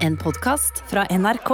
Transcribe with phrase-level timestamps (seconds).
[0.00, 1.50] En podkast fra NRK.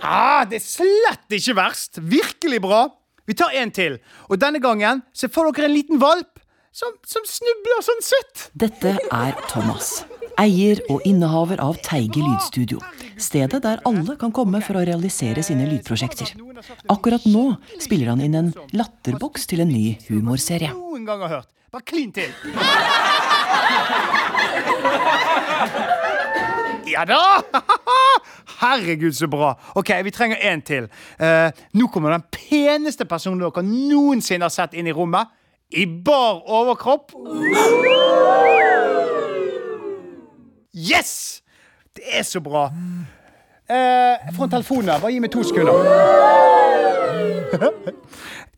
[0.00, 2.00] Ah, det er slett ikke verst.
[2.00, 2.86] Virkelig bra.
[3.26, 3.98] Vi tar en til.
[4.30, 6.40] Og denne gangen så får dere en liten valp
[6.76, 8.46] som, som snubler sånn søtt.
[8.56, 10.04] Dette er Thomas.
[10.40, 12.80] Eier og innehaver av Teige lydstudio.
[13.16, 16.34] Stedet der alle kan komme for å realisere sine lydprosjekter.
[16.92, 17.48] Akkurat nå
[17.80, 20.72] spiller han inn en latterboks til en ny humorserie.
[20.76, 21.50] Noen gang har hørt.
[21.72, 22.32] Bare klin til.
[26.86, 27.22] Ja da!
[28.60, 29.54] Herregud, så bra.
[29.74, 30.86] Ok, Vi trenger en til.
[31.20, 35.28] Eh, nå kommer den peneste personen dere noensinne har sett inn i rommet.
[35.76, 37.12] I bar overkropp.
[40.76, 41.42] Yes!
[41.96, 42.70] Det er så bra.
[43.68, 45.00] Eh, får en telefon der.
[45.00, 45.72] Bare gi meg to sekunder.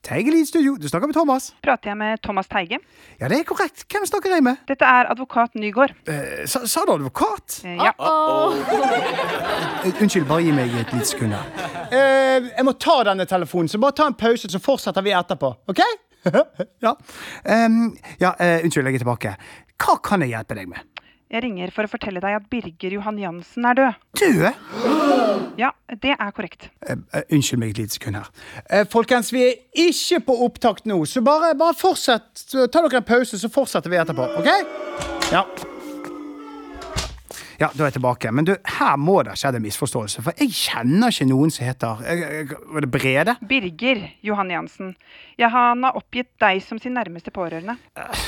[0.09, 1.51] Teige studio, du snakker med Thomas.
[1.62, 2.79] Prater jeg med Thomas Teige?
[3.21, 3.83] Ja, det er korrekt.
[3.93, 4.57] Hvem snakker jeg med?
[4.69, 5.93] Dette er advokat Nygård.
[6.09, 7.59] Eh, sa, sa du advokat?
[7.65, 7.93] Eh, Ja.
[9.84, 11.45] Eh, Unnskyld, bare gi meg et lite sekund her.
[11.92, 15.53] Eh, jeg må ta denne telefonen, så bare ta en pause, så fortsetter vi etterpå.
[15.69, 15.84] OK?
[16.87, 16.95] ja.
[17.45, 19.34] Um, ja uh, unnskyld, jeg er tilbake.
[19.77, 20.97] Hva kan jeg hjelpe deg med?
[21.29, 24.05] Jeg ringer for å fortelle deg at Birger Johan Jansen er død.
[24.17, 24.47] Død?
[25.61, 26.69] Ja, det er korrekt.
[26.89, 28.31] Uh, uh, unnskyld meg et lite sekund her.
[28.71, 32.47] Uh, folkens, vi er ikke på opptakt nå, så bare, bare fortsett.
[32.49, 34.31] Ta dere en pause, så fortsetter vi etterpå.
[34.41, 34.55] OK?
[35.34, 35.45] Ja.
[37.59, 38.31] Ja, da er jeg tilbake.
[38.31, 40.23] Men du, her må det ha skjedd en misforståelse.
[40.23, 43.34] For jeg kjenner ikke noen som heter eh, eh, Var det Brede?
[43.50, 44.92] Birger Johan Jansen.
[45.41, 47.75] Ja, han har oppgitt deg som sin nærmeste pårørende.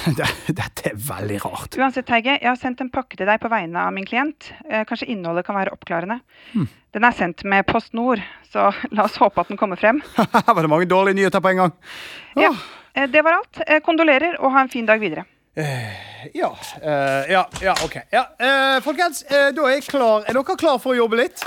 [0.61, 1.79] Dette er veldig rart.
[1.79, 4.51] Uansett, Teige, jeg har sendt en pakke til deg på vegne av min klient.
[4.67, 6.21] Eh, Kanskje innholdet kan være oppklarende.
[6.91, 8.19] Den er sendt med Post Nord,
[8.51, 10.03] så la oss håpe at den kommer frem.
[10.51, 11.77] Var det mange dårlige nyheter på en gang.
[12.35, 12.51] Ja,
[12.99, 13.63] eh, Det var alt.
[13.67, 15.23] Eh, Kondolerer, og ha en fin dag videre.
[16.35, 17.97] Ja, Uh, ja, ja, ok.
[18.13, 20.25] Ja, Uh, folkens, uh, da er jeg klar.
[20.29, 21.45] Er dere klar for å jobbe litt?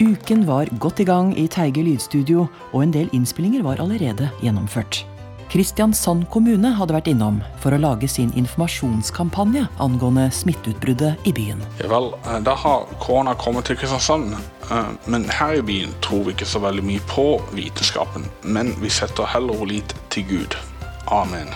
[0.00, 5.02] Uken var godt i gang i Teige lydstudio, og en del innspillinger var allerede gjennomført.
[5.50, 11.58] Kristiansand kommune hadde vært innom for å lage sin informasjonskampanje angående smitteutbruddet i byen.
[11.80, 12.12] Ja vel,
[12.46, 14.36] da har korona kommet til Kristiansand.
[14.70, 17.26] Eh, Men her i byen tror vi ikke så veldig mye på
[17.58, 18.30] vitenskapen.
[18.44, 20.56] Men vi setter heller vår lit til Gud.
[21.10, 21.50] Amen.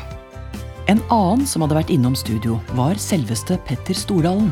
[0.86, 4.50] En annen som hadde vært innom studio, var selveste Petter Stordalen.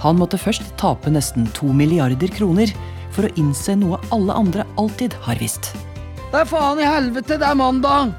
[0.00, 2.70] Han måtte først tape nesten to milliarder kroner
[3.12, 5.74] for å innse noe alle andre alltid har visst.
[6.32, 8.14] Det er faen i helvete, det er mandag!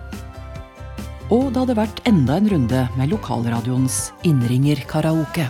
[1.34, 3.98] Og det hadde vært enda en runde med lokalradioens
[4.28, 5.50] innringer-karaoke.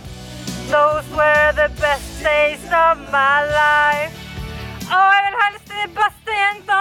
[0.72, 4.16] Those were the best days of my life.
[4.88, 6.77] Og jeg vil helst de beste jentene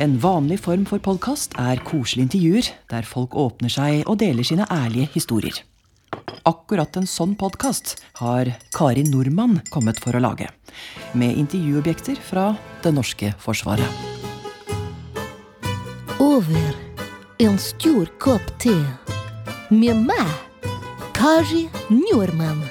[0.00, 4.64] En vanlig form for podkast er koselige intervjuer der folk åpner seg og deler sine
[4.72, 5.58] ærlige historier.
[6.48, 10.48] Akkurat en sånn podkast har Kari Nordmann kommet for å lage.
[11.12, 13.84] Med intervjuobjekter fra det norske forsvaret.
[16.16, 16.72] Over
[17.44, 18.78] en stor kopp te
[19.68, 20.32] med meg,
[21.12, 22.69] Kari Njorman.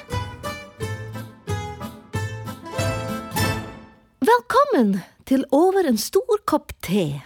[4.60, 7.22] Velkommen til Over en stor kopp te.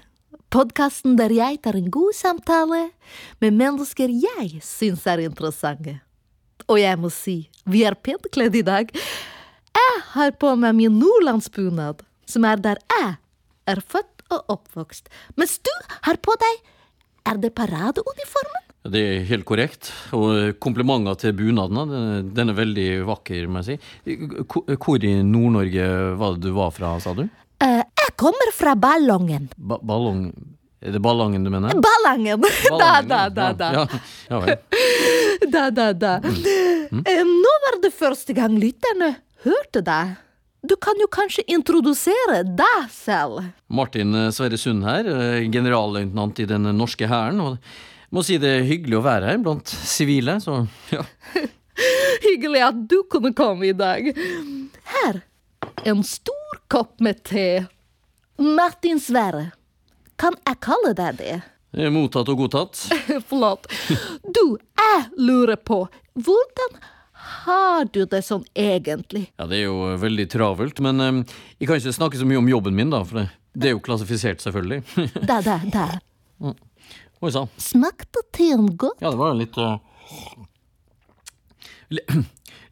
[0.54, 2.92] Podkasten der jeg tar en god samtale
[3.42, 5.96] med mennesker jeg syns er interessante.
[6.70, 8.92] Og jeg må si, vi er pent kledd i dag.
[9.74, 13.16] Jeg har på meg min nordlandsbunad, som er der jeg
[13.66, 15.10] er født og oppvokst.
[15.34, 15.74] Mens du
[16.06, 16.62] har på deg
[17.24, 18.64] Er det paradeuniformen?
[18.84, 19.88] Det er helt korrekt.
[20.12, 21.88] Og komplimenter til bunaden.
[22.34, 24.16] Den- er veldig vakker, må jeg si.
[24.44, 25.86] Hvor hvor i Nord-Norge
[26.20, 27.22] var det du var fra, sa du?
[27.60, 29.48] Eh, jeg kommer fra Ballongen.
[29.56, 30.32] Ba ballong...
[30.84, 31.72] Er det Ballangen du mener?
[31.80, 32.42] Ballangen!
[32.78, 33.28] Da, da, ja.
[33.30, 33.72] da, da.
[33.72, 33.86] Ja,
[34.28, 34.58] ja vel.
[35.54, 36.18] Da, da, da.
[36.20, 37.00] Mm.
[37.08, 39.14] Eh, Nå var det første gang lytterne
[39.46, 40.12] hørte deg.
[40.64, 43.42] Du kan jo kanskje introdusere deg selv.
[43.68, 47.42] Martin eh, Sverre Sund her, eh, generalløytnant i den norske hæren.
[47.44, 50.62] Og må si det er hyggelig å være her blant sivile, så
[50.94, 51.04] ja.
[52.24, 54.08] Hyggelig at du kunne komme i dag.
[54.94, 55.20] Her,
[55.84, 57.66] en stor kopp med te.
[58.40, 59.50] Martin Sverre,
[60.16, 61.36] kan jeg kalle deg det?
[61.74, 62.86] Er Mottatt og godtatt.
[63.30, 63.68] Flott.
[64.22, 65.82] Du, jeg lurer på,
[66.14, 66.78] hvordan
[67.24, 69.26] har du det sånn egentlig?
[69.38, 71.22] Ja, det er jo veldig travelt, men um,
[71.58, 73.26] jeg kan ikke snakke så mye om jobben min, da, for det,
[73.56, 74.82] det er jo klassifisert, selvfølgelig.
[75.30, 75.86] Da, da, da.
[77.24, 77.48] Oi sann.
[77.62, 79.00] Smakte teen godt?
[79.00, 79.78] Ja, det var litt uh,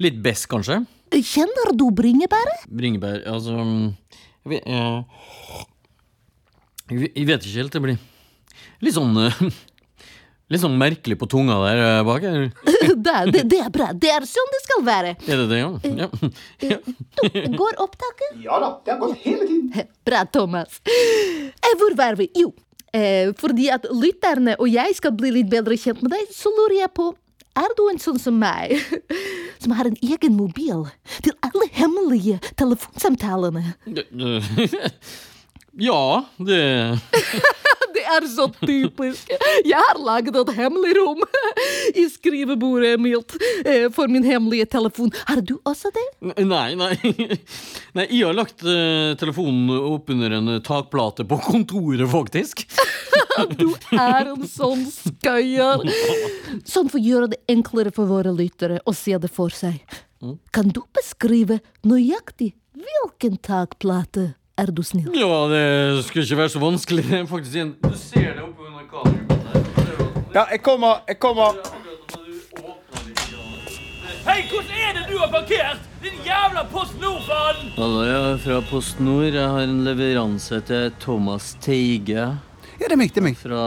[0.02, 0.82] Litt best, kanskje.
[1.12, 2.64] Kjenner du bringebæret?
[2.72, 3.90] Bringebær Altså mm,
[4.46, 4.62] Jeg vet,
[6.88, 7.74] jeg, jeg vet ikke helt.
[7.76, 7.98] Det blir
[8.82, 9.42] litt sånn eh,
[10.52, 12.24] Litt sånn merkelig på tunga der eh, bak.
[12.28, 12.50] Er
[12.92, 13.86] Det, det, det er bra.
[13.96, 15.12] Det er sånn det skal være.
[15.24, 16.08] er det det, ja?
[16.68, 16.78] ja.
[17.56, 18.34] Går opptaket?
[18.42, 19.88] Ja da, det har gått hele tiden.
[20.06, 20.80] Bra, Thomas.
[20.84, 22.28] Eh, Hvor var vi?
[22.36, 22.50] Jo,
[22.92, 26.82] eh, fordi at lytterne og jeg skal bli litt bedre kjent med deg, så lurer
[26.82, 27.12] jeg på
[27.52, 28.78] er du en sånn som meg,
[29.62, 30.86] som har en egen mobil
[31.24, 33.74] til alle hemmelige telefonsamtalene?
[35.80, 36.60] Ja, det
[37.02, 37.71] Det
[38.16, 39.30] er så typisk.
[39.64, 41.22] Jeg har laget et hemmelig rom
[42.02, 45.12] i skrivebordet mitt eh, for min hemmelige telefon.
[45.28, 46.06] Har du også det?
[46.44, 46.94] Nei, nei.
[47.96, 52.64] Nei, jeg har lagt eh, telefonen opp under en takplate på kontoret, faktisk.
[53.56, 55.84] Du er en sånn skøyer.
[56.68, 59.80] Sånn for å gjøre det enklere for våre lyttere å se det for seg.
[60.54, 64.32] Kan du beskrive nøyaktig hvilken takplate?
[64.62, 65.08] Er du snill?
[65.18, 67.02] Ja, det skulle ikke være så vanskelig.
[67.08, 70.34] Det er faktisk en Du ser det oppe under kameraet.
[70.34, 71.56] Ja, jeg kommer, jeg kommer.
[74.22, 75.82] Hei, hvordan er det du har parkert?
[76.02, 77.72] Din jævla Post Nord-faen!
[77.74, 79.34] Hallo, jeg er fra Post Nord.
[79.34, 83.36] Jeg har en leveranse til Thomas Teige Ja, det er meg, det er meg.
[83.38, 83.62] fra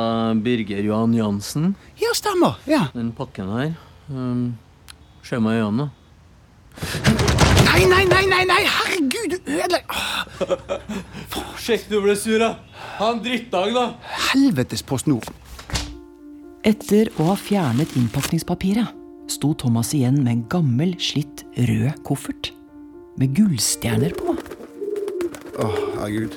[0.47, 1.73] Birger Johan Jansen.
[1.99, 2.55] Ja, stemmer.
[2.67, 2.85] Ja.
[2.95, 3.73] Den pakken her.
[4.09, 4.57] Um,
[5.25, 5.89] Se meg i øynene.
[7.63, 10.81] Nei, nei, nei, nei, nei, herregud, du ødelegger
[11.65, 12.51] Sjekk du ble sur, da.
[12.99, 13.85] Ha en drittdag, da.
[14.29, 15.31] Helvetes Post Nord.
[16.65, 18.93] Etter å ha fjernet innpakningspapiret
[19.31, 22.51] sto Thomas igjen med en gammel, slitt rød koffert.
[23.17, 24.35] Med gullstjerner på.
[24.35, 26.35] Å, herregud.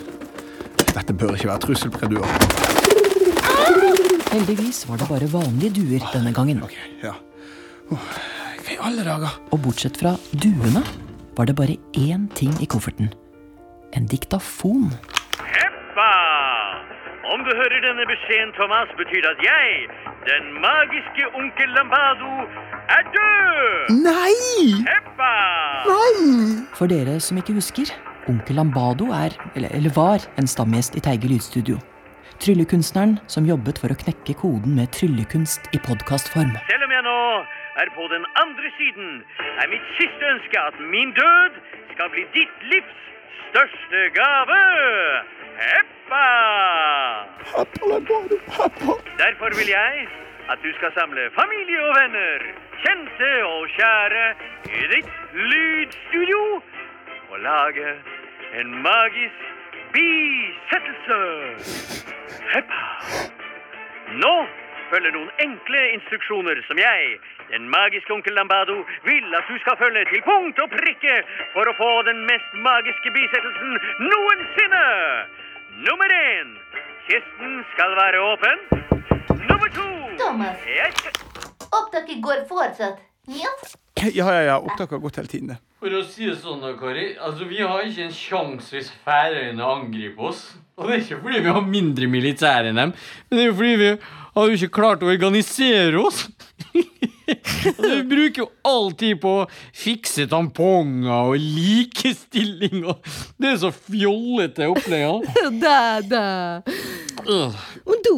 [0.95, 2.29] Dette bør ikke være trusselpreduer.
[4.29, 6.63] Heldigvis var det bare vanlige duer denne gangen.
[6.65, 7.15] Okay, ja.
[7.93, 8.09] Oh,
[8.65, 9.39] Hva i alle dager?
[9.53, 10.85] Og bortsett fra duene
[11.39, 13.13] var det bare én ting i kofferten.
[13.97, 14.91] En diktafon.
[15.39, 16.13] Heppa!
[17.35, 19.69] Om du hører denne beskjeden, Thomas, betyr det at jeg,
[20.31, 22.33] den magiske onkel Lambado,
[22.97, 23.93] er død!
[24.03, 24.35] Nei!
[24.89, 25.35] Heppa!
[25.93, 26.65] Nei!
[26.79, 27.93] For dere som ikke husker,
[28.29, 31.79] onkel Lambado er, eller, eller var, en stamgjest i Teige lydstudio.
[32.43, 36.55] Tryllekunstneren som jobbet for å knekke koden med tryllekunst i podkastform.
[36.71, 36.88] Selv
[37.79, 41.53] om jeg nå er på den andre siden, er mitt siste ønske at min død
[41.93, 42.99] skal bli ditt livs
[43.51, 44.63] største gave.
[45.59, 46.27] Heppa!
[49.19, 50.09] Derfor vil jeg
[50.51, 52.39] at du skal samle familie og venner,
[52.83, 54.35] kjente og kjære,
[54.65, 56.63] i ditt lydstudio
[57.31, 57.95] og lage
[58.61, 59.41] en magisk
[59.93, 61.21] bisettelse.
[62.55, 62.83] Heppa!
[64.23, 64.37] Nå
[64.93, 67.19] følger noen enkle instruksjoner som jeg,
[67.53, 68.77] den magiske onkel Lambado,
[69.09, 71.17] vil at du skal følge til punkt og prikke
[71.55, 73.79] for å få den mest magiske bisettelsen
[74.13, 74.87] noensinne.
[75.89, 76.57] Nummer én.
[77.09, 78.65] Kisten skal være åpen.
[79.49, 79.89] Nummer to.
[80.19, 80.67] Thomas.
[80.67, 81.13] Jeg skal...
[81.73, 83.01] Opptaket går fortsatt.
[83.29, 83.53] Ja,
[84.15, 84.57] ja, ja.
[84.59, 85.59] Opptaket har gått hele tiden, det.
[85.79, 89.63] For å si det sånn da, Kari, altså vi har ikke en sjanse hvis Færøyene
[89.63, 90.43] angriper oss.
[90.79, 93.59] Og det er ikke fordi vi har mindre militære enn dem, men det er jo
[93.59, 93.91] fordi vi
[94.39, 96.21] har jo ikke klart å organisere oss.
[97.29, 103.03] altså, vi bruker jo all tid på å fikse tamponger og likestilling og
[103.39, 105.27] Det er så fjollete opplegg.
[105.59, 105.79] Da,
[106.15, 106.25] da.
[107.27, 108.15] Og du,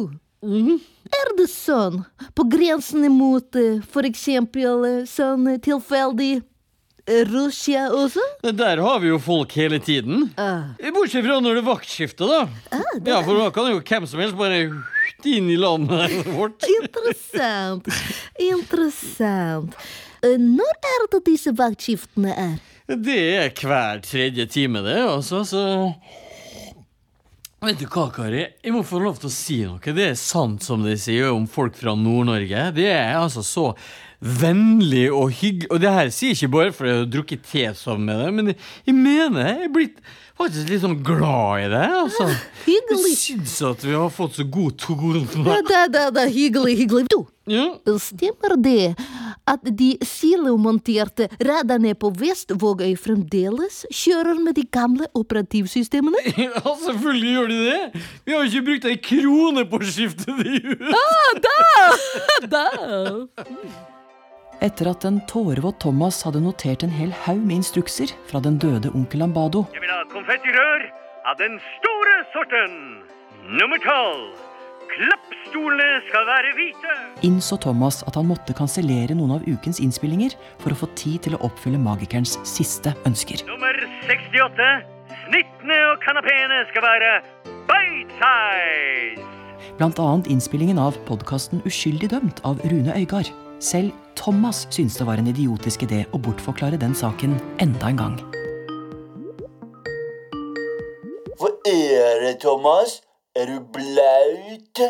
[1.11, 2.03] er det sånn,
[2.37, 3.89] på grensen mot f.eks.
[3.91, 6.45] for eksempel eh, sånn eh, tilfeldig eh,
[7.31, 8.21] Russia også?
[8.53, 10.27] Der har vi jo folk hele tiden.
[10.37, 10.73] Ah.
[10.93, 12.41] Bortsett fra når det er vaktskifte, da.
[13.05, 14.61] Ja, For da kan jo hvem som helst bare
[15.27, 16.63] inn i landet vårt.
[16.81, 17.87] Interessant.
[18.41, 19.75] Interessant.
[20.21, 22.55] Eh, Når er det disse vaktskiftene er?
[22.91, 25.43] Det er hver tredje time, det, altså.
[25.47, 25.63] Så
[27.61, 28.39] Vet du hva, Kari?
[28.65, 29.77] Jeg må få lov til å si noe.
[29.93, 32.63] Det er sant som de sier om folk fra Nord-Norge.
[32.73, 33.65] Det er altså så
[34.21, 35.69] vennlig og hyggelig.
[35.73, 38.33] Og det her sier jeg ikke bare fordi jeg har drukket te sammen med deg,
[38.37, 38.51] men
[38.85, 39.97] jeg mener jeg er blitt
[40.41, 41.83] faktisk litt sånn glad i det.
[42.03, 42.27] altså.
[42.65, 43.11] Hyggelig.
[43.11, 45.25] Jeg syns at vi har fått så god tone.
[45.45, 47.07] Ja, da, da, da, hyggelig, hyggelig.
[47.11, 47.65] Du, Ja.
[47.99, 48.93] stemmer det
[49.49, 56.21] at de silomonterte radene på Vestvågøy fremdeles kjører med de gamle operativsystemene?
[56.45, 58.03] Ja, selvfølgelig gjør de det!
[58.25, 60.85] Vi har jo ikke brukt ei krone på å skifte de ut!
[62.51, 62.67] Da!
[64.61, 68.91] Etter at en tårevåt Thomas hadde notert en hel haug med instrukser fra den døde
[68.93, 70.83] onkel Lambado, Jeg vil ha konfettirør
[71.31, 72.75] av den store sorten.
[73.57, 74.37] Nummer tolv.
[74.91, 76.93] Klappstolene skal være hvite.
[77.25, 81.37] innså Thomas at han måtte kansellere noen av ukens innspillinger for å få tid til
[81.39, 83.41] å oppfylle magikerens siste ønsker.
[83.49, 83.73] Nummer
[84.05, 84.69] 68.
[85.25, 87.11] snittene og kanapeene skal være
[87.65, 89.25] bite size.
[89.79, 93.33] Blant annet innspillingen av podkasten Uskyldig dømt av Rune Øygard.
[93.61, 97.31] Selv Thomas syntes det var en idiotisk idé å bortforklare den saken
[97.63, 98.17] enda en gang.
[101.41, 102.99] Hva er det, Thomas?
[103.33, 104.81] Er du blaut?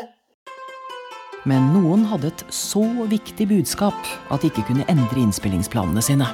[1.48, 6.28] Men noen hadde et så viktig budskap at de ikke kunne endre innspillingsplanene sine.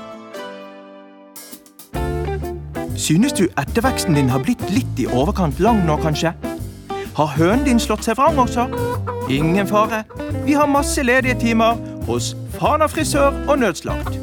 [2.97, 6.33] Synes du etterveksten din har blitt litt i overkant lang nå, kanskje?
[7.13, 8.65] Har hønen din slått seg fram også?
[9.29, 10.01] Ingen fare.
[10.47, 11.77] Vi har masse ledige timer
[12.07, 14.19] hos Fana frisør og nødslakt.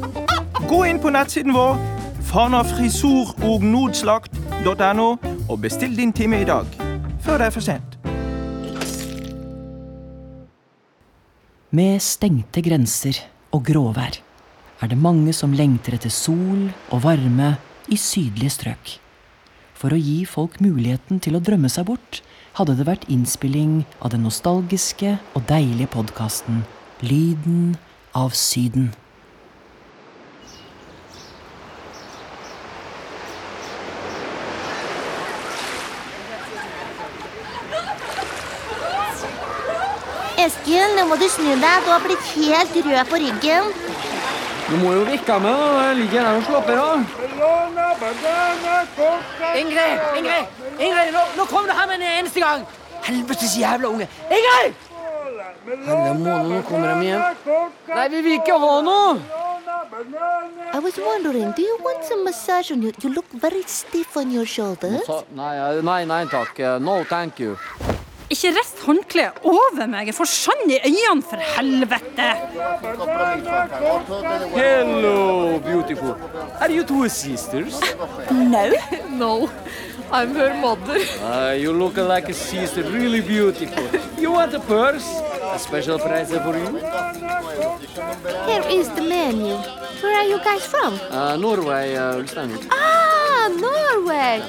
[0.69, 1.77] Gå inn på nettsiden vår
[2.25, 5.09] fanafrisorognoslakt.no
[5.49, 6.65] og bestill din time i dag.
[7.21, 7.97] Før det er for sent.
[11.75, 13.19] Med stengte grenser
[13.53, 14.13] og gråvær
[14.81, 17.55] er det mange som lengter etter sol og varme
[17.91, 18.99] i sydlige strøk.
[19.75, 22.21] For å gi folk muligheten til å drømme seg bort,
[22.55, 26.63] hadde det vært innspilling av den nostalgiske og deilige podkasten
[27.01, 27.77] Lyden
[28.13, 28.93] av Syden.
[40.39, 41.83] Eskil, nå må du snu deg.
[41.83, 43.69] Du har blitt helt rød på ryggen.
[44.69, 45.51] Du må jo vikke meg.
[45.51, 45.83] da.
[45.89, 47.03] Jeg ligger her og slapper av.
[49.59, 49.99] Ingrid!
[50.17, 50.57] Ingrid!
[50.79, 52.63] Ingrid, nå, nå kom du her med en eneste gang!
[53.03, 54.07] Helvetes jævla unge!
[54.31, 54.94] Ingrid!
[57.95, 59.17] Nei, vi vil ikke ha noe!
[60.73, 62.91] I was wondering, do you want some massage on your...
[63.01, 65.07] You look very stiff on your shoulders.
[65.33, 66.59] Nei, nei, nei takk.
[66.81, 67.57] No thank you.
[68.29, 70.07] Ikke rist håndkleet over meg.
[70.09, 72.29] Jeg får sand i øynene, for helvete!
[74.55, 76.15] Hello, beautiful.
[76.59, 77.79] Are you two sisters?
[78.31, 78.65] No.
[79.09, 79.49] No.
[80.17, 80.99] I'm her mother.
[81.21, 83.83] Uh, you look like a sister, really beautiful.
[84.17, 85.07] You want a purse?
[85.55, 86.69] A special price for you?
[88.47, 89.55] Here is the menu.
[90.01, 90.93] Where are you guys from?
[91.11, 92.63] Uh, Norway, uh, Ulsteinvik.
[92.71, 94.41] Ah, Norway!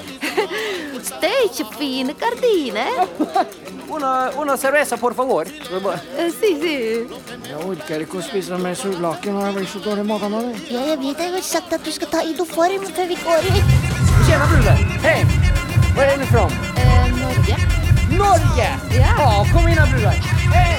[1.03, 3.07] Stage fine gardiner.
[3.89, 5.45] Una, una cerveza, por favor.
[5.83, 6.73] Bare- Eh, Si, si.
[7.47, 10.41] Jeg orker ikke å spise mer surlaken, når jeg blir så dårlig i magen av
[10.47, 10.55] det.
[10.71, 13.75] Ja, jeg vet jeg har sagt at du skal ta idoform før vi går ut.
[14.27, 14.83] Tjena, bror.
[15.07, 15.46] Hei!
[15.97, 16.43] Where er du fra?
[16.45, 17.55] Eh, Norge.
[18.17, 18.67] Norge!
[18.91, 19.13] Ja.
[19.19, 20.11] Ja, kom inn her, bror.
[20.53, 20.75] Hei!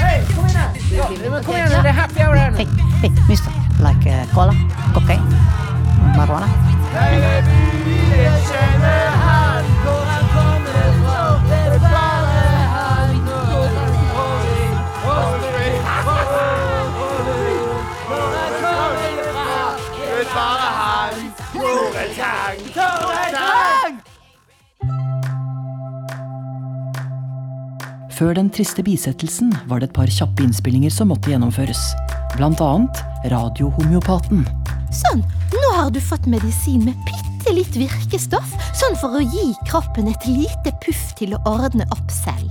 [0.00, 0.70] Hei, kom inn her!
[0.90, 1.06] Ja,
[1.44, 2.66] kom igjen, det er happy hour her nå.
[3.04, 3.52] Hey, mister.
[3.84, 4.56] Like uh, cola,
[4.96, 5.38] cocaine,
[28.24, 31.80] Før den triste bisettelsen var det et par kjappe innspillinger som måtte gjennomføres.
[32.38, 34.46] Blant annet Radiohomeopaten.
[34.96, 35.20] Sånn,
[35.52, 40.24] nå har du fått medisin med bitte litt virkestoff, sånn for å gi kroppen et
[40.24, 42.48] lite puff til å ordne opp selv.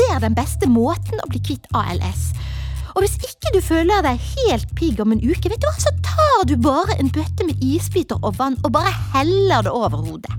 [0.00, 2.30] Det er den beste måten å bli kvitt ALS.
[2.94, 5.92] Og hvis ikke du føler deg helt pigg om en uke, vet du hva, så
[6.00, 10.32] tar du bare en bøtte med isbiter og vann og bare heller det over hodet.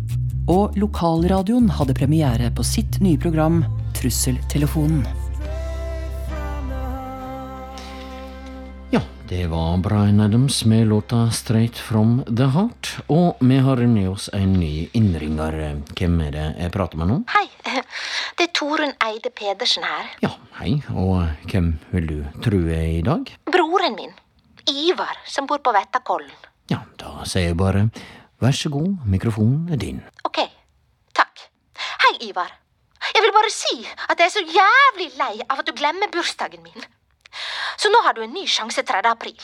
[0.50, 3.62] Og lokalradioen hadde premiere på sitt nye program
[4.02, 5.08] Trusseltelefonen.
[8.90, 13.02] Ja, det var Bryan Adams med låta 'Straight From The Heart'.
[13.08, 15.82] Og vi har med oss en ny innringer.
[16.00, 17.18] Hvem er det jeg prater med nå?
[17.30, 17.46] Hei,
[18.38, 20.10] det er Torunn Eide Pedersen her.
[20.22, 20.82] Ja, hei.
[20.96, 23.30] Og hvem vil du true i dag?
[23.46, 24.18] Broren min,
[24.66, 26.34] Ivar, som bor på Vettakollen.
[26.70, 27.92] Ja, da sier jeg bare
[28.42, 30.02] vær så god, mikrofonen er din.
[30.26, 30.42] Ok,
[31.14, 31.46] takk.
[31.78, 32.61] Hei, Ivar.
[33.12, 33.76] Jeg vil bare si
[34.10, 36.86] at jeg er så jævlig lei av at du glemmer bursdagen min.
[37.80, 39.04] Så nå har du en ny sjanse 3.
[39.10, 39.38] april.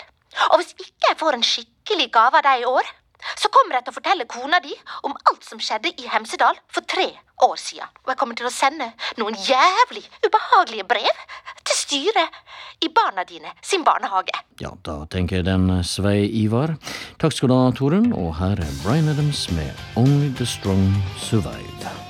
[0.52, 2.90] Og hvis ikke jeg får en skikkelig gave av deg i år,
[3.38, 4.74] så kommer jeg til å fortelle kona di
[5.08, 7.08] om alt som skjedde i Hemsedal for tre
[7.44, 7.90] år siden.
[8.06, 11.24] Og jeg kommer til å sende noen jævlig ubehagelige brev
[11.68, 12.42] til styret
[12.86, 14.38] i barna dine sin barnehage.
[14.62, 16.78] Ja, da tenker jeg den svei Ivar.
[17.22, 18.12] Takk skal du ha, Torunn.
[18.14, 22.07] Og her er Bryan Adams med 'Only the Strong Survive'.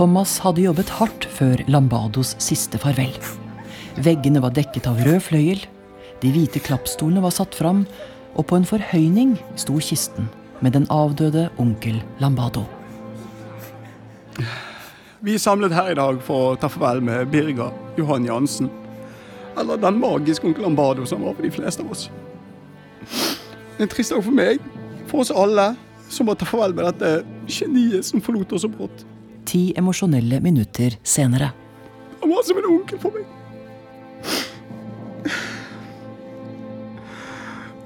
[0.00, 3.10] Thomas hadde jobbet hardt før Lambados siste farvel.
[4.00, 5.60] Veggene var dekket av rød fløyel,
[6.22, 7.82] de hvite klappstolene var satt fram,
[8.32, 10.30] og på en forhøyning sto kisten
[10.64, 12.64] med den avdøde onkel Lambado.
[15.20, 17.68] Vi er samlet her i dag for å ta farvel med Birger
[18.00, 18.72] Johan Jansen.
[19.52, 22.08] Eller den magiske onkel Lambado som var for de fleste av oss.
[23.76, 24.64] En trist dag for meg,
[25.12, 25.74] for oss alle,
[26.08, 27.16] som må ta farvel med dette
[27.52, 29.04] geniet som forlot oss så brått.
[29.48, 31.50] Ti emosjonelle minutter senere.
[32.20, 33.26] Han var som en onkel for meg.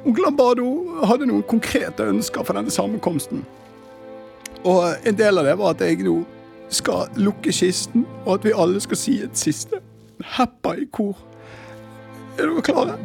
[0.04, 0.68] Onkel Ambado
[1.08, 3.44] hadde noen konkrete ønsker for denne sammenkomsten.
[4.64, 6.18] Og en del av det var at jeg nå
[6.73, 9.80] skal lukke kisten, og at vi alle skal si et siste
[10.37, 11.16] heppa i kor.
[12.37, 12.96] Er dere klare?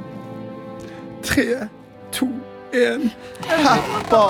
[1.23, 1.67] Tre,
[2.15, 2.27] to,
[2.73, 3.09] én
[3.47, 4.23] heppa!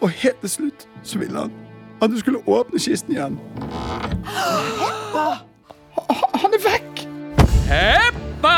[0.00, 1.52] Og helt til slutt så ville han
[2.00, 3.38] at du skulle åpne kisten igjen.
[4.24, 5.26] Heppa!
[6.40, 7.02] Han er vekk!
[7.68, 8.56] Heppa!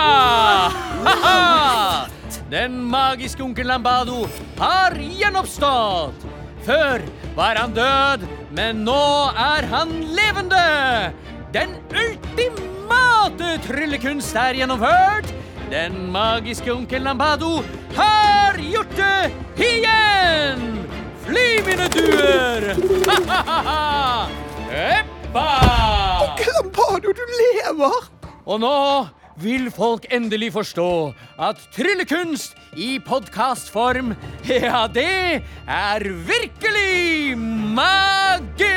[1.07, 2.07] Haha!
[2.53, 4.27] Den magiske onkel Lambado
[4.59, 6.27] har gjenoppstått.
[6.67, 7.03] Før
[7.35, 10.67] var han død, men nå er han levende.
[11.53, 15.33] Den ultimate tryllekunst er gjennomført.
[15.73, 17.63] Den magiske onkel Lambado
[17.97, 20.82] har gjort det igjen!
[21.26, 22.73] Fly, mine duer!
[23.09, 24.29] Ha-ha-ha!
[24.73, 25.49] Heppa!
[26.62, 28.11] Lambado, du lever!
[28.47, 29.09] Og nå
[29.43, 30.87] vil folk endelig forstå
[31.43, 34.14] at tryllekunst i podkastform,
[34.49, 37.37] ja, det er virkelig
[37.76, 38.71] magisk!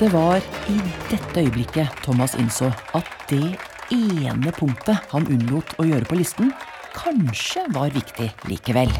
[0.00, 0.78] Det var i
[1.10, 3.56] dette øyeblikket Thomas innså at det
[3.94, 6.50] ene punktet han unnlot å gjøre på listen,
[6.96, 8.90] kanskje var viktig likevel.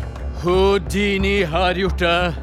[0.43, 2.35] Houdini har gjort det.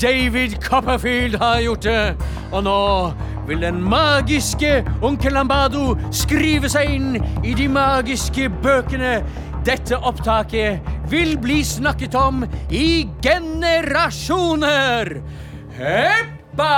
[0.00, 2.16] David Copperfield har gjort det.
[2.52, 3.12] Og nå
[3.48, 9.22] vil den magiske onkel Lambado skrive seg inn i de magiske bøkene.
[9.64, 15.22] Dette opptaket vil bli snakket om i generasjoner.
[15.78, 16.72] Heppa!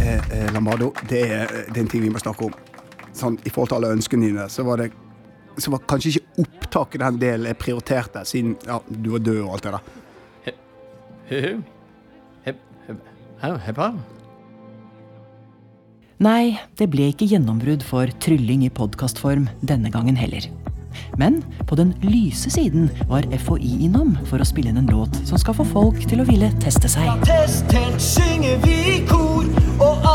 [0.00, 2.54] Eh, eh, Lambado, det er, det er en ting vi må snakke om.
[3.16, 4.92] Sånn, I forhold til alle ønskene dine, så var det
[5.58, 9.56] så var kanskje ikke opptaket den delen jeg prioriterte, siden ja, du var død og
[9.56, 9.94] alt det der.
[16.16, 20.46] Nei, det ble ikke gjennombrudd for trylling i podkastform denne gangen heller.
[21.20, 25.40] Men på den lyse siden var FHI innom for å spille inn en låt som
[25.40, 27.10] skal få folk til å ville teste seg.
[27.28, 29.44] Test, test, synger vi i kor,
[29.76, 30.05] og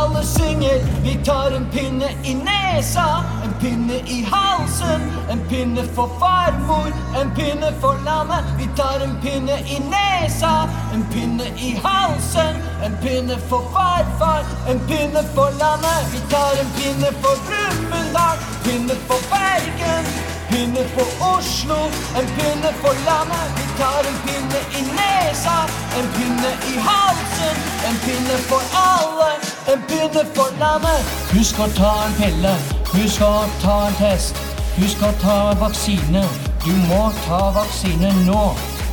[0.61, 1.03] alle synger.
[1.03, 7.31] Vi tar en pinne i nesa, en pinne i halsen, en pinne for farmor, en
[7.35, 8.43] pinne for lammet.
[8.57, 14.79] Vi tar en pinne i nesa, en pinne i halsen, en pinne for farfar, en
[14.79, 16.11] pinne for lammet.
[16.13, 20.30] Vi tar en pinne for Brumunddal, pinne for Bergen.
[20.51, 21.79] Pinne for Oslo,
[22.19, 23.47] en pinne for landet.
[23.57, 25.57] Vi tar en pinne i nesa,
[25.99, 27.55] en pinne i halsen.
[27.89, 29.29] En pinne for alle,
[29.73, 31.01] en pinne for landet.
[31.31, 32.55] Husk å ta en pille,
[32.91, 33.33] husk å
[33.63, 34.35] ta en test.
[34.75, 36.25] Husk å ta vaksine.
[36.65, 38.43] Du må ta vaksine nå.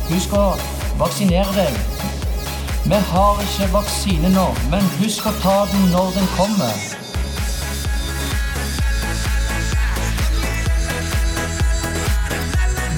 [0.09, 0.45] Husk å
[1.01, 1.83] vaksinere deg.
[2.89, 6.98] Vi har ikke vaksine nå, men husk å ta den når den kommer.